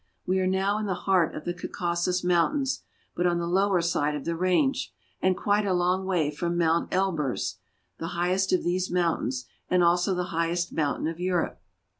[0.25, 2.81] We are now in the heart of the Caucasus Mountains,
[3.13, 6.89] but on the lower side of the range, and quite a long way from Mount
[6.89, 7.57] Elburz,
[7.99, 11.61] the highest of these mountains, and also the highest mountain of Europe.